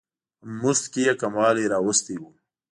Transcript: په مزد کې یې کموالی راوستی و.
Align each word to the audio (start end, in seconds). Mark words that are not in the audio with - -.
په 0.39 0.45
مزد 0.61 0.85
کې 0.91 1.01
یې 1.07 1.13
کموالی 1.21 1.65
راوستی 1.73 2.15
و. 2.21 2.23